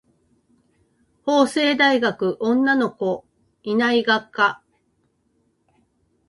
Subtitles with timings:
[1.27, 3.23] 法政大学女の子
[3.61, 4.63] いない学科